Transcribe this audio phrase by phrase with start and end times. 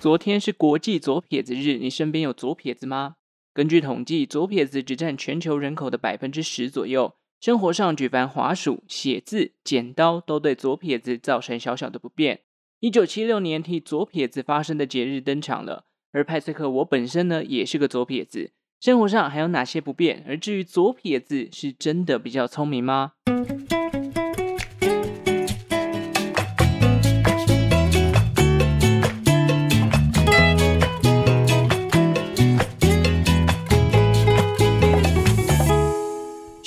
[0.00, 3.16] 昨天是国际左撇子日，你身边有左撇子吗？
[3.52, 7.14] 根据统计，左撇子只占全球人口的百分之十左右。
[7.40, 12.42] 生活上举凡滑鼠、写字、剪刀，都对左撇子造成小小的不便。
[12.78, 15.86] 一九七六年，替左撇子发声的节日登场了。
[16.12, 18.52] 而派翠克我本身呢，也是个左撇子。
[18.80, 20.24] 生活上还有哪些不便？
[20.28, 23.14] 而至于左撇子是真的比较聪明吗？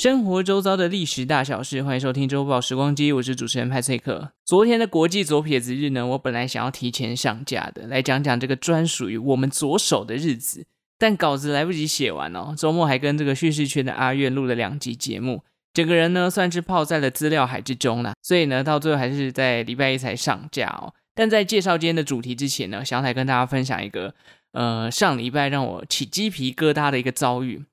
[0.01, 4.31] 生活周遭的历史大小事，欢迎收听周报时光机，我是主持人派翠克。
[4.43, 10.65] 昨天的国际左撇子日呢，我本来想要提前上架的，来讲讲这个专属于我们左手的日子，
[10.97, 12.55] 但稿子来不及写完哦。
[12.57, 20.91] 周末还跟这个叙事圈的阿苑录了两集节目，整个人呢算是泡在了资料海之中了，所以呢到最后还是在礼拜一才上架哦。
[21.13, 24.15] 但在介绍今天的主题之前呢，想要来跟大家分享一个
[24.53, 27.65] 呃上礼拜让我起鸡皮疙瘩的一个遭遇。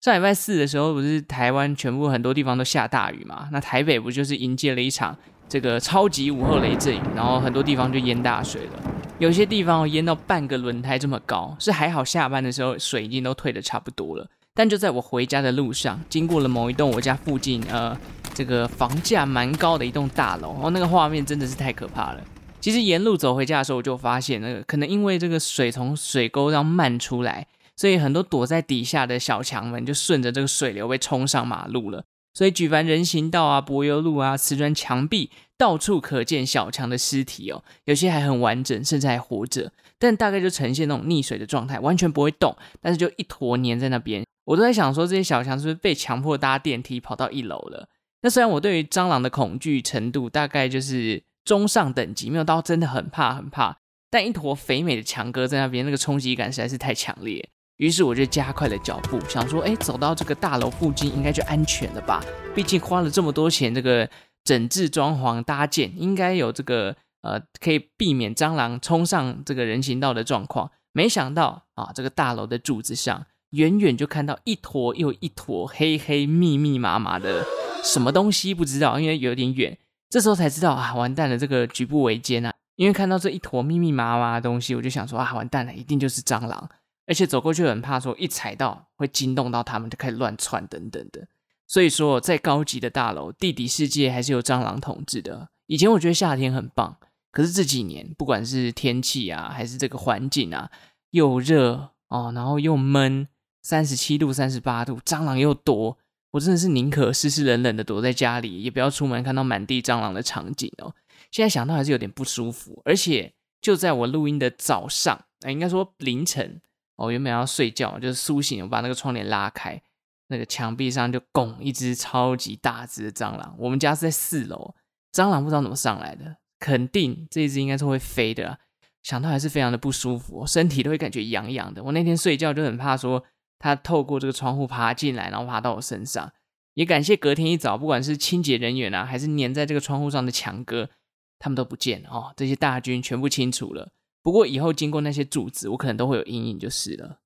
[0.00, 3.48] 上礼拜四的时候，不是台湾全部很多地方都下大雨嘛？
[3.50, 5.16] 那台北不就是迎接了一场
[5.48, 8.92] 这个超级午后雷阵雨，然后很多地方就淹大水了。
[9.18, 14.28] 有些地方淹到半个轮胎这么高，是还好下班的时候水已经都退得差不多了。
[14.54, 17.96] 但就在我回家的路上，经过了某一栋我家附近呃
[18.32, 22.20] 这个房价蛮高的一栋大楼，哦，那个画面真的是太可怕了。
[22.60, 27.46] 其实沿路走回家的时候，我就发现那个可能因为这个水从水沟这样漫出来。
[27.76, 32.04] 所以很多躲在底下的小强们就顺着这个水流被冲上马路了。
[32.34, 37.64] 所以举凡人行道啊、柏油路啊、瓷砖墙壁，到处可见小强的尸体哦。
[37.84, 44.22] 有些还很完整，甚至还活着，但大概就呈现那种溺水的状态，完全不会动，但是就一坨黏在那边。
[44.44, 47.88] 我都在想说，这些小强是不是被强迫搭电梯跑到一楼了？
[48.20, 53.78] 那虽然我对于蟑螂的恐惧程度大概就是中上等级，没有到真的很怕很怕，
[54.10, 57.48] 但一坨肥美的强哥在那边，那个冲击感实在是太强烈。
[57.76, 62.24] 于是我就加快了脚步，想说，哎，走到这个大楼附近应该就安全了吧？
[62.54, 64.08] 毕竟花了这么多钱，这个
[64.44, 70.70] 整治装潢搭建，应该有这个呃，可以避免蟑螂冲上这个人行道的状况。
[70.92, 77.44] 没想到啊，这个大楼的柱子上，远远就看到一坨又一坨黑黑密密麻麻的
[77.84, 79.76] 什么东西，不知道，因为有点远。
[80.08, 82.54] 这时候才知道啊，完蛋了，这个举步维艰啊！
[82.76, 86.70] 因为看到这一坨密密麻麻的东西，我就想说啊，完蛋了，一定就是蟑螂。
[87.06, 91.28] 而且走过去很怕，说一踩到会惊动到他们，就开始乱窜等等的。
[91.68, 95.48] 所以说，在高级的大楼，地底世界还是由蟑螂统治的。
[95.66, 96.96] 以前我觉得夏天很棒，
[97.32, 100.70] 可是这几年，不管是天气啊，还是这个环境啊，
[101.10, 103.26] 又热哦，然后又闷，
[103.62, 105.98] 三十七度、三十八度，蟑螂又多，
[106.30, 110.94] 我真的是宁可湿湿冷冷的躲在家里，也不要出门看到满地蟑螂的场景哦。
[111.32, 116.60] 现在想到还是有点不舒服，而且就在我录音的早上，哎，应该说凌晨。
[116.96, 119.80] 我、原本要睡觉，就是苏醒，我把那个窗帘拉开，
[120.28, 123.54] 那个墙壁上就拱一只超级大只的蟑螂。
[123.58, 124.74] 我们家是在四楼，
[125.12, 128.58] 蟑螂不知道怎么上来的，肯定这一只应该是会飞的、
[129.02, 131.84] 想到还是非常的不舒服，身体都会感觉痒痒的。
[131.84, 133.22] 我那天睡觉就很怕说
[133.58, 136.32] 它透过这个窗户爬进来，然后爬到我身上。
[136.74, 140.90] 也感谢隔天一早，不管是清洁人员啊，还是粘在这个窗户上的强哥，
[141.38, 143.92] 他们都不见哦，这些大军全部清除了。
[144.26, 147.20] 不过以后经过那些柱子，我可能都会有阴影，就是了。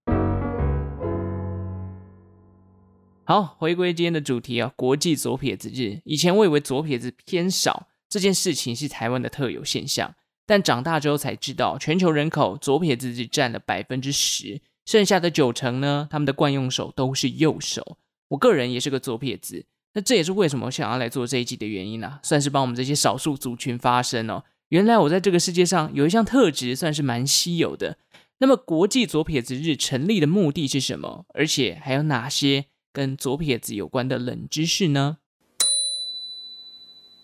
[3.25, 6.03] 好，回归今天的主题啊，国际左撇子日。
[6.05, 17.97] 以前我以为左撇子偏少这件事情是台湾的特有现象，但长大之后才知道，全球人口左撇子只占了百分之十，剩下的九成呢，他们的惯用手都是右手。
[18.29, 24.45] 我个人也是个左撇子，那这也是为什么我想要来做这一集的原因啊，算是帮我们这些少数族群发声哦。
[24.71, 27.99] 原来我在这个世界上有一项特质，算是蛮稀有的。
[28.39, 31.27] 那么，国际左撇子日成立的目的是什么？
[31.35, 35.19] 而且还有哪些跟左撇子有关的冷知识呢？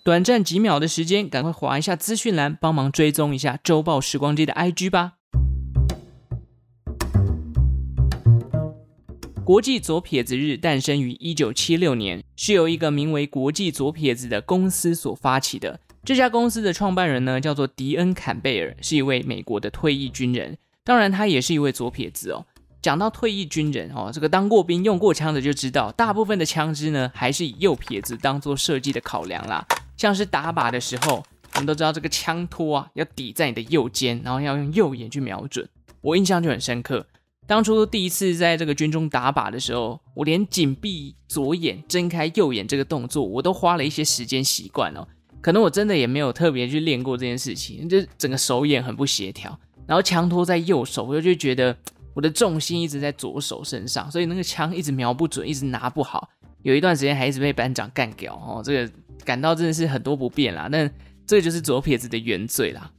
[0.03, 5.13] 短暂几秒的时间，赶快划一下资讯栏，帮忙追踪一下周报时光机的 IG 吧。
[9.45, 15.79] 国际左撇子日诞生于一九七六年，是由一个名为“国际左撇子”的公司所发起的。
[16.07, 20.57] 这家公司的创办人呢，叫做迪恩·坎贝尔，是一位美国的退役军人。
[20.85, 22.47] 当然，他也是一位左撇子哦。
[22.81, 29.67] 讲到退役军人哦，这个当过兵、用过枪的就知道，大部分的枪支呢，还是以右撇子当做设计的考量啦。
[29.97, 31.25] 像是打靶的时候，
[31.55, 35.69] 我们都知道这个枪托啊，要抵在你的右肩，然后要用右眼去瞄准。
[36.03, 37.05] 我印象就很深刻，
[37.49, 45.09] 当初第一次在这个军中打靶的时候，我连紧闭左眼、睁开右眼这个动作，我都花了一些时间习惯哦。
[45.47, 49.57] 可能我真的也没有特别去练过这件事情，就整个手眼很不协调。
[49.87, 51.77] 然后枪托在右手，我就觉得
[52.15, 56.29] 我的重心一直在左手身上，所以那个枪一直瞄不准，一直拿不好。
[56.63, 58.93] 有一段时间还一直被班长干掉哦，这个
[59.25, 60.67] 感到真的是很多不便啦。
[60.69, 60.91] 那
[61.25, 62.91] 这就是左撇子的原罪啦。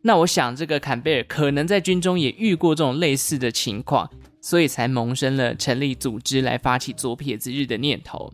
[0.00, 4.08] 那我想这个坎贝尔可能在军中也遇过这种类似的情况，
[4.40, 8.32] 所以才萌生了成立组织来发起左撇子日的念头。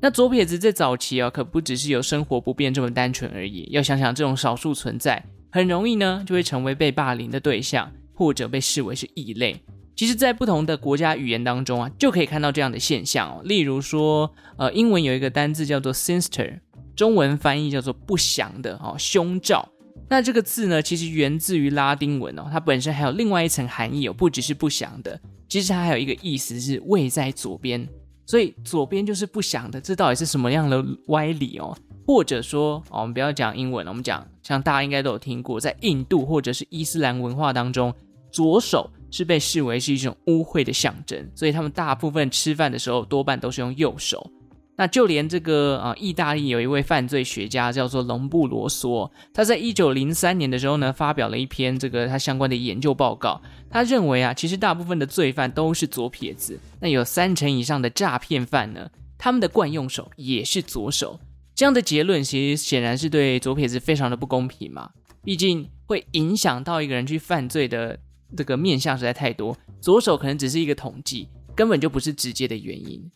[0.00, 3.66] 那左撇子在早期啊，可不只是有生活不便这么单纯而已。
[3.70, 9.60] 要想想这种少数存在，很容易呢就会成为被霸凌的对象，或者被视为是异类。
[9.96, 13.40] 其实，在不同的国家语言当中啊，就可以看到这样的现象哦。
[13.44, 16.58] 例如说，呃，英文有一个单字叫做 sinister，
[16.96, 19.66] 中文翻译叫做不祥的哦，凶兆。
[20.10, 25.18] 那这个字呢，其实源自于拉丁文哦，它本身还有另外一层含义哦，不只是不祥的，
[25.48, 27.88] 其实它还有一个意思是位在左边。
[28.26, 31.76] 所以左边就是不祥的，这到底是什么样的歪理哦？
[32.06, 37.94] 或者说，哦，我们不要讲英文，我们讲像大家应该都有听过，在印度或者是伊斯兰文化当中，
[38.30, 44.30] 左手是被视为是一种污秽的象征，所以他们大部分吃饭的时候多半都是用右手。
[44.76, 53.40] 那就连这个啊，意大利有一位犯罪学家叫做隆布罗梭，他在一九零三年的时候呢，发表了一篇这个他相关的研究报告。
[53.70, 61.20] 他认为啊，其实大部分的罪犯都是左撇子，那有三成以上的诈骗犯呢，他们的惯用手也是左手。
[61.54, 64.90] 这样的结论其实显然是对左撇子非常的不公平嘛，
[65.22, 67.96] 毕竟会影响到一个人去犯罪的
[68.36, 73.08] 这个面相实在太多，左手可能只是一个统计，根本就不是直接的原因。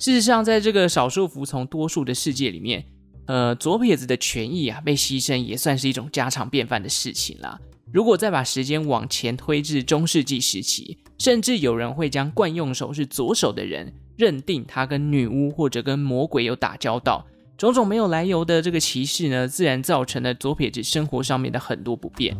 [0.00, 2.82] 事实上，在这个少数服从多数的世界里面，
[3.26, 7.60] 呃，左撇子的权益啊被牺牲也算是一种家常便饭的事情啦。
[7.92, 17.26] 如果再把时间往前推至中世纪时期，甚至有人会将惯用手是左手的人认定他跟女巫或者跟魔鬼有打交道，
[17.58, 22.34] 种种没有来由的这个歧视呢，自然造成了左撇子生活上面的很多不便。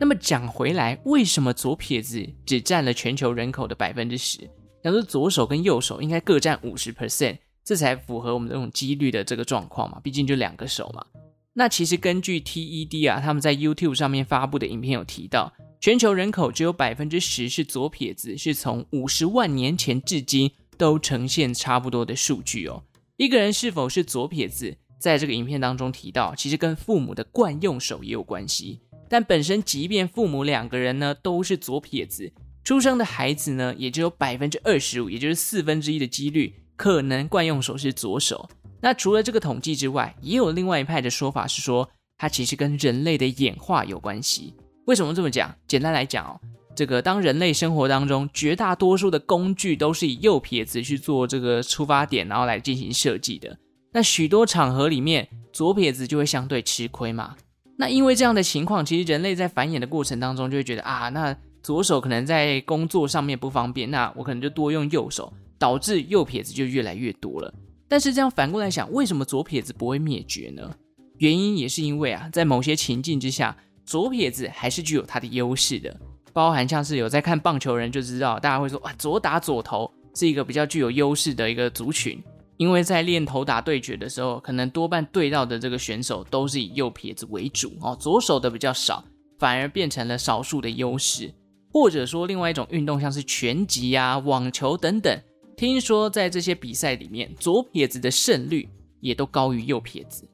[0.00, 4.48] 那么讲回来，为什么左撇子只占了全球人口的百分之十？
[4.82, 10.00] 要说左手跟右手应该各占五十 percent，这才符合我们这种几率的这个状况嘛？
[10.02, 11.04] 毕竟就两个手嘛。
[11.52, 22.82] 那其实根据 TED 啊，他们在 YouTube 上面发布的影片有提到，全球人口只有百分之十是左撇子，是从五十万年前至今都呈现差不多的数据哦。
[23.18, 28.80] 一个人是否是左撇子，在这个影片当中提到，其实跟父母的惯用手也有关系。
[29.10, 38.48] 但本身，即便父母两个人呢都是左撇子，出生的孩子呢也只有百分之二十五，也就是四分之一的几率可能惯用手是左手。
[38.80, 44.54] 那除了这个统计之外，也有另外一派的说法是说，它其实跟人类的演化有关系。
[44.86, 45.52] 为什么这么讲？
[45.66, 46.40] 简单来讲哦，
[46.76, 53.58] 这个当人类生活当中绝大多数的工具都是以右撇子去做这个出发点，然后来进行设计的，
[53.92, 57.34] 那许多场合里面左撇子就会相对吃亏嘛。
[57.80, 67.50] 那因为这样的情况，其实人类在繁衍的过程当中就会觉得啊，那左手可能在工作上面不方便，那我可能就多用右手，导致右撇子就越来越多了。
[67.88, 70.70] 但是这样反过来想，为什么左撇子不会灭绝呢？
[71.16, 73.56] 原因也是因为啊，在某些情境之下，
[73.86, 75.98] 左撇子还是具有它的优势的，
[76.34, 82.22] 包含像是有在看棒球人就知道，大家会说啊，左打左投是一个比较具有优势的一个族群。
[82.60, 89.02] 因为在练投打对决的时候，可能多半对到的这个选手都是以右撇子为主哦，左手的比较少，
[89.38, 91.32] 反而变成了少数的优势。
[91.72, 95.18] 或者说，另外一种运动像是拳击啊、网球等等，
[95.56, 98.68] 听说在这些比赛里面，左撇子的胜率
[99.00, 100.28] 也都高于右撇子。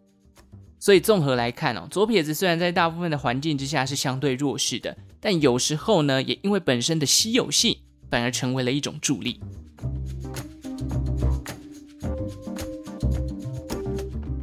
[0.80, 7.76] 所以综合来看哦，左撇子虽然在大部分的环境之下是相对弱势的，但有时候呢，也因为本身的稀有性，
[8.10, 9.38] 反而成为了一种助力。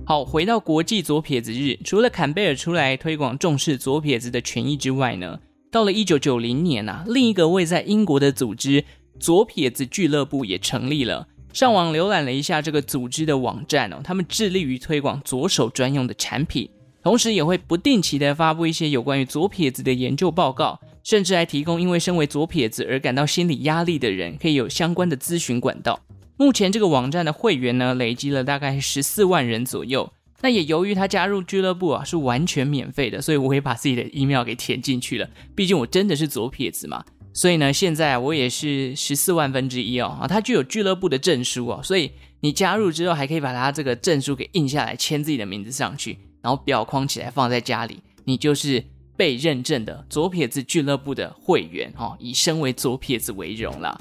[0.06, 5.40] 好，回到国际左撇子日，除了坎贝尔出来推广重视左撇子的权益之外呢，
[5.72, 8.84] 到了一九九零年啊，另一个位在英国的组织
[9.18, 11.30] 左撇子俱乐部也成立了。
[11.54, 16.70] 上网浏览了一下这个组织的网站哦，他们致力于推广左手专用的产品，
[17.02, 25.98] 同时也会不定期的发布一些有关于左撇子的研究报告，甚至还提供因为身为左撇子而感到心理压力的人可以有相关的咨询管道。
[26.44, 30.12] 目前这个网站的会员呢，累积了大概十四万人左右。
[30.42, 35.30] 那也由于他加入俱乐部啊是完全免费的，所以我也把自己的 email 给填进去了。
[35.56, 40.18] 毕竟我真的是左撇子嘛，所以呢，现在我也是十四万分之一哦。
[40.20, 48.84] 啊，他具有俱乐部的证书哦，所以你加入之后还可以把他这个证书给印下来，签自己的名字上去，然后裱框起来放在家里，你就是
[49.16, 53.98] 被认证的左撇子俱乐部的会员哦，以身为左撇子为荣啦。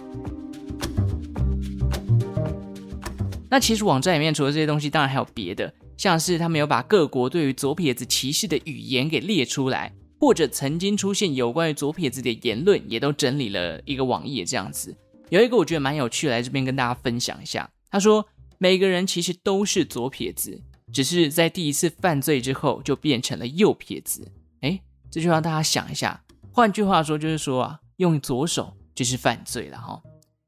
[3.52, 14.97] 那其实网站里面除了这些东西，当然还有别的，像是他们有把各国对于左撇子歧视的语言给列出来，或者曾经出现有关于左撇子的言论，也都整理了一个网页这样子。
[15.28, 17.71] 有一个我觉得蛮有趣，来这边跟大家分享一下。
[17.90, 20.59] 他说，每个人其实都是左撇子，
[20.90, 24.26] 只是在第一次犯罪之后就变成了右撇子。
[24.62, 24.80] 诶，
[25.11, 26.18] 这就让大家想一下。
[26.50, 30.02] 换句话说，就是说啊，用左手就是犯罪了哈。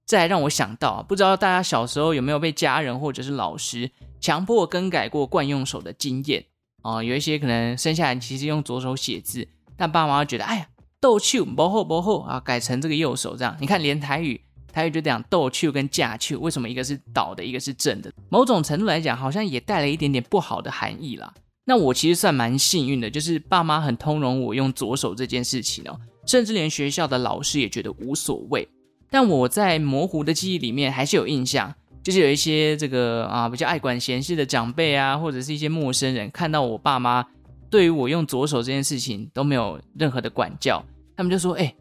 [0.07, 6.45] 再来让我想到，不知道大家小时候有没有被家人或者是老师强迫更改过惯用手的经验
[6.83, 7.03] 啊？
[7.03, 10.67] 有一些可能生下来其实用左手写字，但爸妈觉得哎呀，
[11.01, 13.57] 逗趣不厚不厚啊，改成这个右手这样。
[13.59, 18.13] 你看，连台语台语就这样逗趣跟架趣，为什么一个是倒的，一个是正的？
[18.29, 21.33] 某种程度来讲，好像也带了一点点不好的含义啦。
[21.65, 28.69] 那我其实算蛮幸运的，就是爸妈很通融我用左手这件事情哦，甚至连学校的老师也觉得无所谓。
[29.15, 37.25] 但我在模糊的记忆里面还是有印象，就是有一些这个啊比较爱管闲事的长辈啊，或者是一些陌生人，看到我爸妈
[37.71, 40.85] 对于我用左手这件事情都没有任何的管教，
[41.17, 41.73] 他们就说：“哎、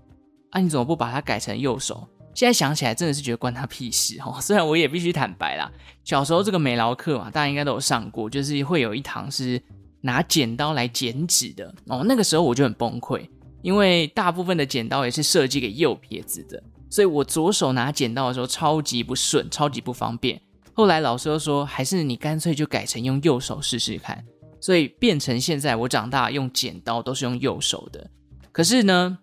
[0.51, 4.37] 啊你怎么不把它改成右手？”现在想起来真的是觉得关他屁事哦。
[4.39, 5.71] 虽然我也必须坦白啦，
[6.03, 9.59] 小时候这个美劳课嘛，大家应该都有上过，就是会有一堂是
[10.01, 12.03] 拿剪刀来剪纸的哦。
[12.05, 13.27] 那个时候我就很崩溃，
[13.63, 16.61] 因为大部分的剪刀也是设计给右撇子的。
[16.93, 20.39] 所以我左手拿剪刀的时候超级不顺，超级不方便。
[20.73, 24.23] 后来老师又说，还是你干脆就改成用右手试试看。
[24.61, 28.07] 所以变成现在我长大用剪刀都是用右手的。
[28.51, 29.17] 可是呢，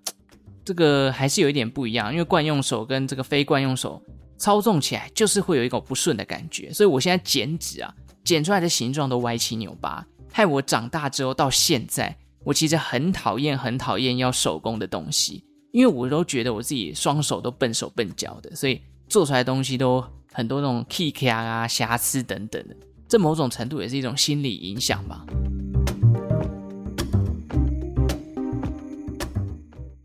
[0.65, 4.03] 这个还是有一点不一样，因为惯用手跟这个非惯用手
[4.37, 6.73] 操纵起来就是会有一个不顺的感觉。
[6.73, 15.45] 所以我现在剪纸啊，剪出来的形状都歪七扭八，害我长大之后到现在，我其实很讨厌、很讨厌要手工的东西。
[15.73, 22.75] 因为我都觉得我自己双手都笨手笨脚的，所以做出来东西都很多那种 key 啊、瑕疵等等的，
[23.09, 25.25] 这某种程度也是一种心理影响吧。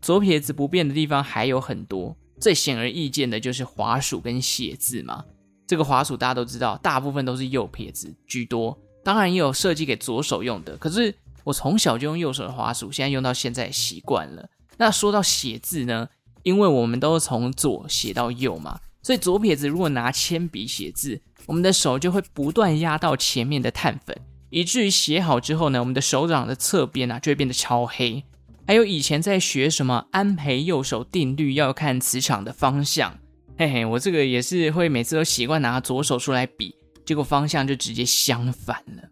[0.00, 5.24] 左撇子不变的地方还有很多，最显而易见的就是滑鼠跟写字嘛。
[5.66, 10.76] 这个滑鼠大家都知道，大部分都是右撇子居多，当然也有设计给左手用的。
[10.76, 14.48] 可是我从小就用右手的滑鼠，现在用到现在习惯了。
[14.78, 16.08] 那说到写字呢，
[16.42, 24.16] 因为我们都从左写到右嘛，所以左撇子如果拿铅笔写字，我们的手就会不断压到前面的碳粉，
[24.50, 28.22] 以至于写好之后呢，我们的手掌的侧边啊就会变得超黑。
[28.66, 33.16] 还有以前在学什么安培右手定律，要看磁场的方向，
[33.56, 39.08] 嘿嘿，我这个也是会每次都习惯拿左手出来比，结果方向就直接相反了。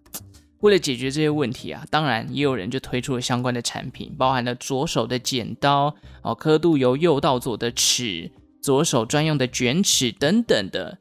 [0.65, 10.97] 为了解决这些问题啊，当然也有人就推出了相关的产品，包含了左手的剪刀哦，刻度由右到左的尺，左手专用的卷尺等等的。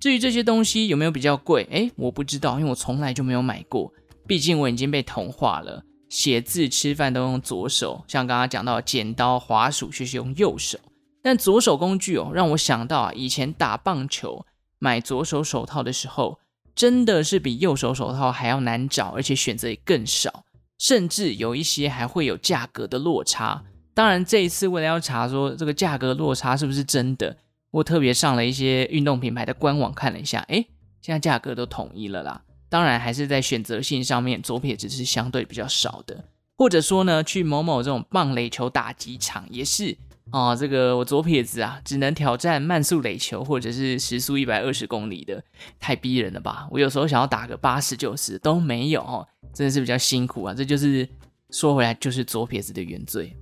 [0.00, 1.64] 至于这些东西有没有比较贵？
[1.70, 3.92] 诶，我不知道，因为我从来就没有买过。
[4.26, 10.76] 毕竟我已经被同化了，写字、吃饭都用左手，像刚刚讲到剪刀、滑鼠却是用右手。
[11.22, 14.44] 但左手工具哦，让我想到啊，以前打棒球
[14.80, 16.40] 买左手手套的时候。
[16.74, 20.44] 真的是比右手手套还要难找，而且选择也更少，
[20.78, 23.64] 甚至有一些还会有价格的落差。
[23.94, 27.36] 当然，这一次为了要查说这个价格落差是不是真的，
[27.70, 30.66] 我特别上了一些运动品牌的官网看了一下，诶，
[31.00, 32.42] 现在价格都统一了啦。
[32.68, 36.24] 当然，还是在选择性上面，左撇子是相对比较少的，
[36.56, 39.96] 或者说呢，去某某这种棒垒球打击场也是。
[40.32, 45.40] 哦，这个我左撇子啊，只能挑战慢速垒球或者是时速一百二十公里的，
[45.78, 46.66] 太逼人了吧？
[46.72, 50.52] 我有时候想要打个八十九十都没有哦，真的是比较辛苦啊。
[50.52, 51.08] 这就是
[51.50, 53.36] 说回来，就是左撇子的原罪。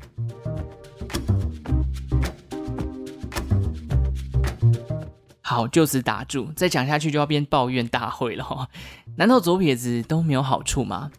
[5.40, 8.68] 好，就此打住，再讲下去就要变抱怨大会了哦。
[9.16, 11.10] 难道左撇子都没有好处吗？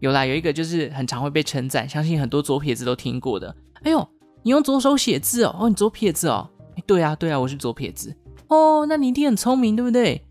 [0.00, 3.54] 有啦，有一个就是很常会被称赞，相信很多左撇子都听过的。
[3.82, 4.08] 哎呦。
[4.42, 6.48] 你用左手写字哦，哦，你左撇子哦，
[6.86, 8.14] 对啊，对啊，我是左撇子
[8.48, 10.22] 哦，那你一定很聪明，对不对？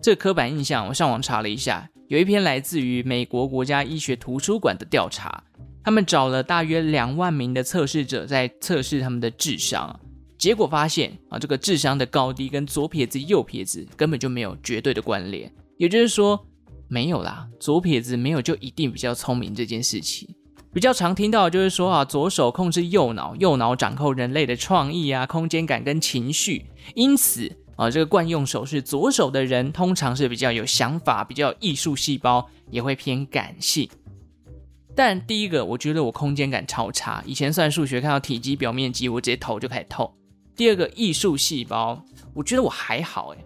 [0.00, 5.42] 这个刻板印象，我上网查了一下，有一篇来自于美国国家医学图书馆的调查，
[5.82, 9.98] 他们找了大约两万名的测试者，在测试他们的智商，
[10.38, 16.46] 结果发现啊，这个智商的高低跟左撇子、右撇子根本就没有绝对的关联，也就是说，
[16.86, 20.28] 没有啦，左撇子没有就一定比较聪明这件事情。
[20.74, 26.66] 比较常听到的就是说啊，左手控制右脑，右脑掌控人类的创意啊、空间感跟情绪。
[26.96, 33.88] 因此啊，这个惯用手是左手的人，通常是比较有想法、比较有艺术细胞，也会偏感性。
[34.96, 40.12] 但第一个，我觉得我空间感超差，以前算数学看到体积、表面积，我直接头就开始痛。
[40.56, 42.04] 第二个，艺术细胞，
[42.34, 43.38] 我觉得我还好诶。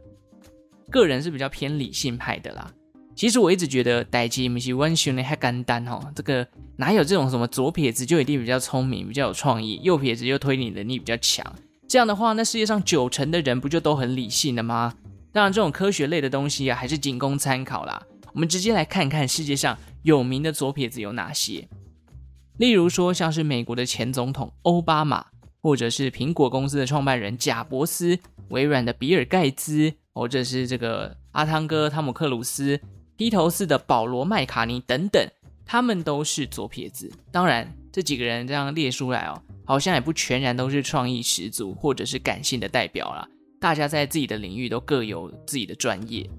[0.90, 2.72] 个人是比较偏理性派的啦。
[3.18, 6.00] 其实我一直觉得，代志不是我想的那么简单哦。
[6.14, 6.46] 这个
[6.76, 11.44] 哪有这种什么左撇子就一定比较聪明、比较有创意，右撇子又推理能力比较强？
[11.88, 14.94] 这样的话，那世界上九成的人不就都很理性了吗？
[15.32, 18.00] 当然，这种科学类的东西啊，还是仅供参考啦。
[18.32, 21.68] 我们直接来看看世界上有名的左撇子有哪些。
[22.58, 25.26] 例如说，像是美国的前总统欧巴马，
[25.60, 28.16] 或者是苹果公司的创办人贾伯斯，
[28.50, 32.80] 微软的比尔盖茨，或者是这个阿汤哥汤姆克鲁斯。
[33.18, 35.20] 披头士的保罗麦卡尼等等，
[35.66, 37.10] 他们都是左撇子。
[37.32, 43.28] 当然，这几个人这样列出来哦，好像也不全然都是创意十足或者是感性的代表啦。
[43.60, 46.30] 大家在自己的领域都各有自己的专业。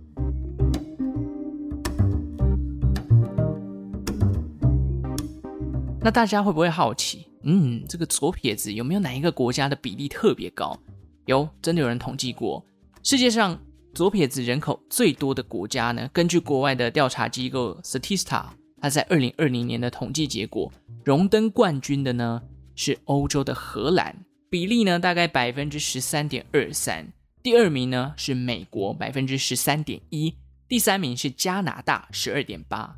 [6.00, 7.28] 那大家会不会好奇？
[7.44, 10.80] 嗯，这个左撇子有没有哪一个国家的比例特别高？
[11.26, 12.66] 有，真的有人统计过，
[13.04, 13.60] 世界上。
[13.94, 16.10] 左撇子人口最多的国家呢？
[16.14, 18.46] 根据国外的调查机构 Statista，
[18.80, 20.72] 它在二零二零年的统计结果，
[21.04, 22.42] 荣登冠军的呢
[22.76, 24.16] 是欧洲的荷兰，
[24.50, 27.12] 比例呢大概百分之十三点二三。
[27.42, 30.34] 第二名呢是美国，百分之十三点一。
[30.68, 32.96] 第三名是加拿大，十二点八。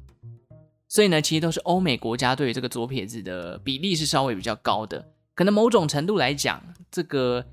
[0.88, 5.03] 所以呢，其实都是欧美国家对于这个左撇子的比例是稍微比较高的。
[5.33, 7.43] 可能某种程度来讲，这个。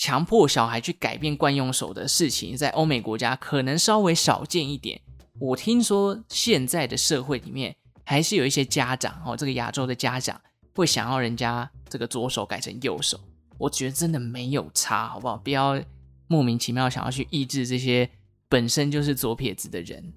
[0.00, 4.98] 强迫小孩去改变惯用手的事情，在欧美国家可能稍微少见一点。
[5.38, 7.76] 我听说现在的社会里面，
[8.06, 10.40] 还是有一些家长哦，这个亚洲的家长
[10.74, 13.20] 会想要人家这个左手改成右手。
[13.58, 15.36] 我觉得真的没有差，好不好？
[15.36, 15.78] 不要
[16.28, 18.08] 莫名其妙想要去抑制这些
[18.48, 20.14] 本身就是左撇子的人。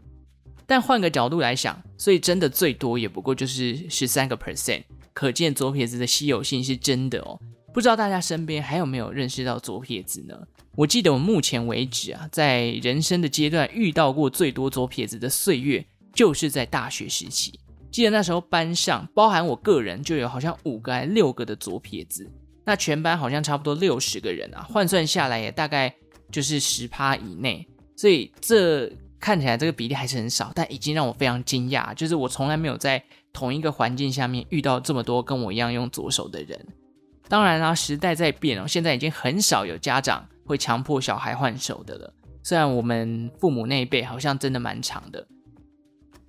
[0.65, 7.37] 但换个角度来想，所以真的最多也不过就是十三个 percent，可见左撇子的稀有性是真的哦。
[7.73, 10.37] 不知道大家身边还有没有认识到左撇子呢？
[10.75, 17.59] 我记得我目前为止啊，在人生的阶段遇到过最多左撇子的岁月，就是在大学时期。
[17.91, 22.29] 记得那时候班上，包含我个人，就有好像五个还六个的左撇子。
[22.65, 25.93] 那全班好像差不多六十个人啊，换算下来也大概
[26.31, 27.67] 就是十趴以内。
[27.95, 36.67] 所以这看起来这个比例还是很少，但已经让我非常惊讶，就是我从来没有在同一个环境下面遇到这么多跟我一样用左手的人。
[37.27, 42.13] 当然啦，时代在变哦，现在已经很少有家长会强迫小孩换手的了。
[42.43, 45.25] 虽然我们父母那一辈好像真的蛮长的，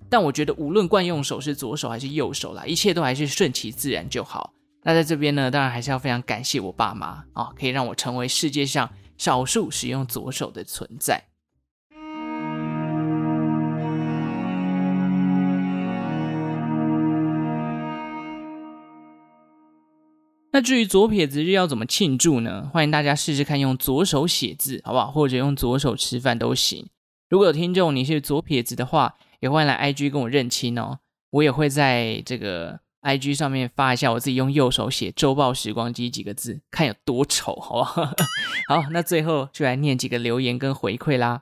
[0.09, 4.53] 但我觉得无论惯用手是左手还是右手啦，一切都还是顺其自然就好。
[4.81, 11.21] 那在这边呢，当然还是要非常感谢我爸妈啊，可以让我成为世界上少数使用左手的存在。
[20.55, 22.69] 那至于左撇子日要怎么庆祝呢？
[22.71, 25.11] 欢迎大家试试看用左手写字，好不好？
[25.11, 26.87] 或者用左手吃饭都行。
[27.29, 30.99] 如果有听众你是左撇子的话，也欢迎来 IG 跟我认亲哦。
[31.31, 38.05] 我也会在这个 IG 上面发一下我自己用右手写“周报时光机”几个字，看有多丑，好不好？
[38.69, 41.41] 好，那最后就来念几个留言跟回馈啦。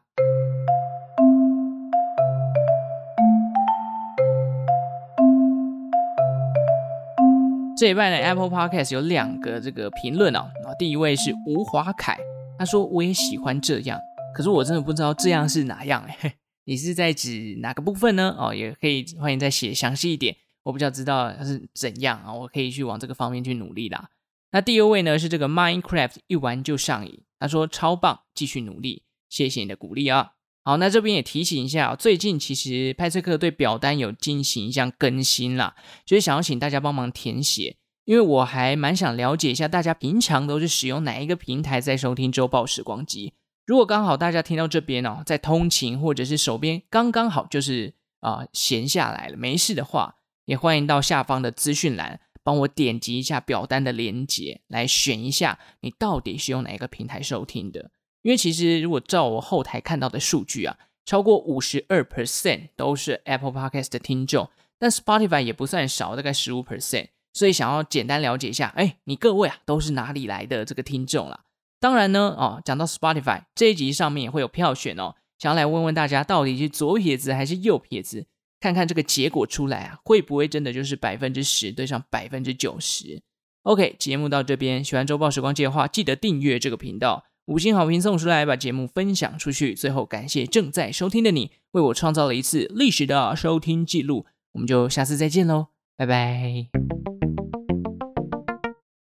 [7.84, 12.18] 这一半的 Apple Podcast 有两个这个评论哦，第一位是吴华凯，
[12.58, 14.00] 他说我也喜欢这样，
[14.34, 18.34] 可是我真的不知道这样是哪样哎， 你是在指哪个部分呢？
[18.40, 24.08] 哦，也可以欢迎再写详细一点，我比较知道它是怎样啊，我可以去往这个方面去努力啦。
[24.52, 30.33] 那第二位呢是这个 Minecraft 一玩就上瘾，他说超棒，继续努力，谢谢你的鼓励啊。
[30.66, 43.34] 好，那这边也提醒一下，最近其实派翠克对表单有进行一项更新啦，就是想要请大家帮忙填写，因为我还蛮想了解一下大家平常都是使用哪一个平台在收听周报时光机。
[43.66, 57.92] 如果刚好大家听到这边哦，在通勤或者是手边刚刚好就是啊、闲下来了没事的话，也欢迎到下方的资讯栏帮我点击一下表单的连接，来选一下你到底是用哪一个平台收听的。
[58.24, 67.10] 因为其实如果照我后台看到的数据啊，超过五十二 percent 都是 Apple Podcast 的听众，但 Spotify 也不算少，大概十五 percent。
[67.34, 71.46] 所以想要简单了解一下，哎，你各位啊都是哪里来的这个听众啦？
[71.80, 78.28] 当然呢，哦，讲到 Spotify 这一集上面也会有票选哦，想要来问问大家到底是左撇子还是右撇子，
[78.60, 83.22] 看看这个结果出来啊，会不会真的就是百分之十对上百分之九十
[83.64, 87.26] ？OK，节目到这边，喜欢周报时光机的话，记得订阅这个频道。
[87.46, 89.74] 五星好评送出来，把节目分享出去。
[89.76, 94.26] 最后，感谢正在收听的你，为我创造了一次历史的收听记录。
[94.54, 97.13] 我们就下次再见喽，拜拜。